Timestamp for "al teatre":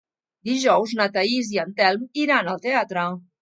2.55-3.07